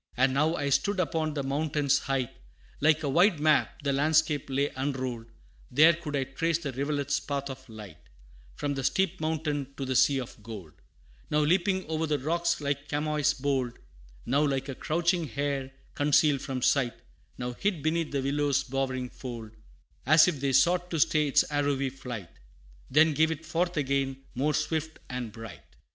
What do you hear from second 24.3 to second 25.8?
more swift and bright.